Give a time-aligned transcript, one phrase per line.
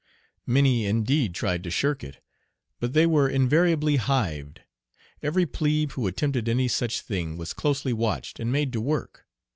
[0.47, 2.21] Many indeed tried to shirk it,
[2.79, 4.61] but they were invariably "hived."
[5.21, 9.27] Every plebe who attempted any such thing was closely watched and made to work.